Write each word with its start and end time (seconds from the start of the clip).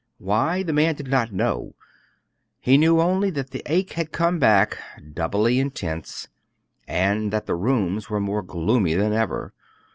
Why, 0.17 0.63
the 0.63 0.73
man 0.73 0.95
did 0.95 1.09
not 1.09 1.31
know. 1.31 1.75
He 2.59 2.75
knew 2.75 2.99
only 2.99 3.29
that 3.29 3.51
the 3.51 3.61
ache 3.67 3.93
had 3.93 4.11
come 4.11 4.39
back, 4.39 4.75
doubly 5.13 5.59
intense, 5.59 6.27
and 6.87 7.31
that 7.31 7.45
the 7.45 7.53
rooms 7.53 8.09
were 8.09 8.19
more 8.19 8.41
gloomy 8.41 8.95
than 8.95 9.13
ever. 9.13 9.53